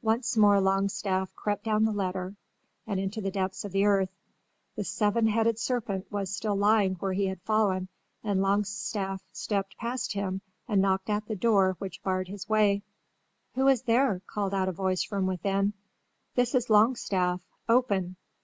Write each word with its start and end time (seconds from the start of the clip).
Once 0.00 0.34
more 0.34 0.58
Longstaff 0.62 1.30
crept 1.36 1.64
down 1.64 1.84
the 1.84 1.92
ladder 1.92 2.34
into 2.86 3.20
the 3.20 3.30
depths 3.30 3.66
of 3.66 3.72
the 3.72 3.84
earth. 3.84 4.08
The 4.76 4.84
seven 4.84 5.26
headed 5.26 5.58
serpent 5.58 6.10
was 6.10 6.34
still 6.34 6.56
lying 6.56 6.94
where 6.94 7.12
he 7.12 7.26
had 7.26 7.42
fallen 7.42 7.88
and 8.24 8.40
Longstaff 8.40 9.22
stepped 9.30 9.76
past 9.76 10.14
him 10.14 10.40
and 10.66 10.80
knocked 10.80 11.10
at 11.10 11.26
the 11.26 11.36
door 11.36 11.76
which 11.80 12.02
barred 12.02 12.28
his 12.28 12.48
way. 12.48 12.82
"Who 13.56 13.68
is 13.68 13.82
there?" 13.82 14.22
called 14.26 14.54
out 14.54 14.70
a 14.70 14.72
voice 14.72 15.02
from 15.02 15.26
within. 15.26 15.74
"This 16.34 16.54
is 16.54 16.70
Longstaff! 16.70 17.42
Open!" 17.68 18.16